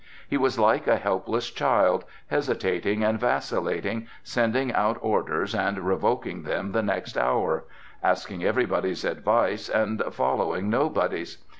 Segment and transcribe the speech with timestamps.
[0.27, 6.71] He was like a helpless child, hesitating and vacillating, sending out orders, and revoking them
[6.71, 7.65] the next hour;
[8.01, 11.37] asking everybody's advice, and following nobody's.